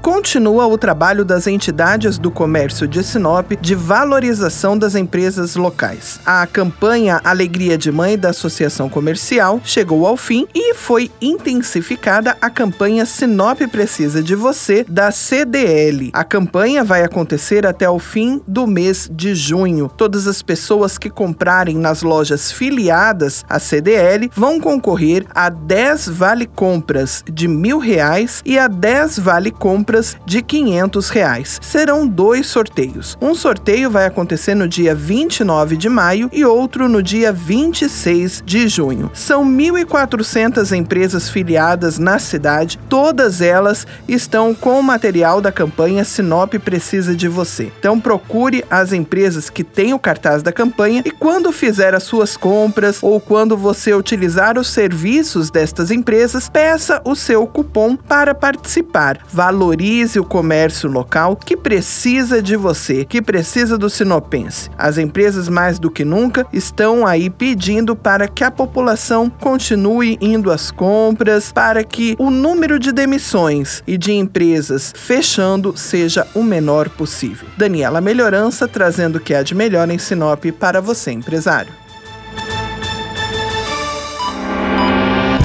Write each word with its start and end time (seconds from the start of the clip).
Continua 0.00 0.66
o 0.66 0.78
trabalho 0.78 1.24
das 1.24 1.46
entidades 1.46 2.16
do 2.18 2.30
comércio 2.30 2.88
de 2.88 3.02
Sinop 3.02 3.52
de 3.60 3.74
valorização 3.74 4.76
das 4.76 4.94
empresas 4.94 5.56
locais. 5.56 6.18
A 6.24 6.46
campanha 6.46 7.20
Alegria 7.22 7.76
de 7.76 7.92
Mãe 7.92 8.18
da 8.18 8.30
Associação 8.30 8.88
Comercial 8.88 9.60
chegou 9.62 10.06
ao 10.06 10.16
fim 10.16 10.46
e 10.54 10.74
foi 10.74 11.10
intensificada 11.20 12.36
a 12.40 12.48
campanha 12.48 13.04
Sinop 13.04 13.60
Precisa 13.70 14.22
de 14.22 14.34
Você 14.34 14.84
da 14.88 15.10
CDL. 15.10 16.10
A 16.14 16.24
campanha 16.24 16.82
vai 16.82 17.02
acontecer 17.02 17.66
até 17.66 17.88
o 17.88 17.98
fim 17.98 18.40
do 18.46 18.66
mês 18.66 19.08
de 19.12 19.34
junho. 19.34 19.90
Todas 19.96 20.26
as 20.26 20.40
pessoas 20.40 20.96
que 20.96 21.10
comprarem 21.10 21.76
nas 21.76 22.02
lojas 22.02 22.50
filiadas 22.50 23.44
à 23.48 23.58
CDL 23.58 24.30
vão 24.34 24.58
concorrer 24.58 25.26
a 25.34 25.50
10 25.50 26.08
vale 26.08 26.46
compras 26.46 27.22
de 27.30 27.46
mil 27.46 27.78
reais 27.78 28.42
e 28.46 28.58
a 28.58 28.66
10 28.66 29.18
vale 29.18 29.50
compras 29.50 29.89
compras 29.90 30.16
de 30.24 30.40
500 30.40 31.08
reais. 31.08 31.58
Serão 31.60 32.06
dois 32.06 32.46
sorteios. 32.46 33.18
Um 33.20 33.34
sorteio 33.34 33.90
vai 33.90 34.06
acontecer 34.06 34.54
no 34.54 34.68
dia 34.68 34.94
29 34.94 35.76
de 35.76 35.88
maio 35.88 36.30
e 36.32 36.44
outro 36.44 36.88
no 36.88 37.02
dia 37.02 37.32
26 37.32 38.42
de 38.46 38.68
junho. 38.68 39.10
São 39.12 39.44
1.400 39.44 40.76
empresas 40.76 41.28
filiadas 41.28 41.98
na 41.98 42.18
cidade, 42.18 42.78
todas 42.88 43.40
elas 43.40 43.86
estão 44.06 44.54
com 44.54 44.78
o 44.78 44.82
material 44.82 45.40
da 45.40 45.50
campanha 45.50 46.04
Sinop 46.04 46.54
Precisa 46.54 47.14
de 47.14 47.26
Você. 47.26 47.72
Então 47.78 47.98
procure 47.98 48.64
as 48.70 48.92
empresas 48.92 49.50
que 49.50 49.64
têm 49.64 49.92
o 49.92 49.98
cartaz 49.98 50.42
da 50.42 50.52
campanha 50.52 51.02
e 51.04 51.10
quando 51.10 51.50
fizer 51.50 51.94
as 51.94 52.04
suas 52.04 52.36
compras 52.36 52.98
ou 53.02 53.20
quando 53.20 53.56
você 53.56 53.92
utilizar 53.92 54.56
os 54.56 54.68
serviços 54.68 55.50
destas 55.50 55.90
empresas, 55.90 56.48
peça 56.48 57.00
o 57.04 57.16
seu 57.16 57.46
cupom 57.46 57.96
para 57.96 58.34
participar. 58.34 59.18
Valor 59.32 59.79
valorize 59.80 60.20
o 60.20 60.24
comércio 60.24 60.90
local 60.90 61.34
que 61.34 61.56
precisa 61.56 62.42
de 62.42 62.54
você, 62.54 63.02
que 63.02 63.22
precisa 63.22 63.78
do 63.78 63.88
sinopense. 63.88 64.68
As 64.76 64.98
empresas 64.98 65.48
mais 65.48 65.78
do 65.78 65.90
que 65.90 66.04
nunca 66.04 66.46
estão 66.52 67.06
aí 67.06 67.30
pedindo 67.30 67.96
para 67.96 68.28
que 68.28 68.44
a 68.44 68.50
população 68.50 69.30
continue 69.30 70.18
indo 70.20 70.50
às 70.50 70.70
compras, 70.70 71.50
para 71.50 71.82
que 71.82 72.14
o 72.18 72.30
número 72.30 72.78
de 72.78 72.92
demissões 72.92 73.82
e 73.86 73.96
de 73.96 74.12
empresas 74.12 74.92
fechando 74.94 75.74
seja 75.74 76.26
o 76.34 76.42
menor 76.42 76.90
possível. 76.90 77.48
Daniela 77.56 78.02
Melhorança 78.02 78.68
trazendo 78.68 79.16
o 79.16 79.20
que 79.20 79.34
há 79.34 79.42
de 79.42 79.54
melhor 79.54 79.88
em 79.90 79.98
Sinop 79.98 80.44
para 80.58 80.82
você, 80.82 81.10
empresário. 81.10 81.72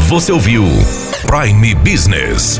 Você 0.10 0.32
ouviu 0.32 0.64
Prime 1.26 1.74
Business 1.76 2.60